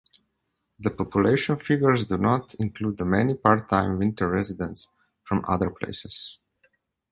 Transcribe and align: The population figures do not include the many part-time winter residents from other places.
The 0.79 0.89
population 0.89 1.57
figures 1.57 2.07
do 2.07 2.17
not 2.17 2.55
include 2.55 2.97
the 2.97 3.05
many 3.05 3.37
part-time 3.37 3.99
winter 3.99 4.27
residents 4.27 4.87
from 5.25 5.45
other 5.47 5.69
places. 5.69 6.39